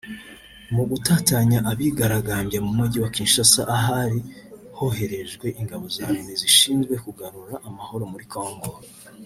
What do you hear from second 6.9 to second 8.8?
kugarura amahoro muri Congo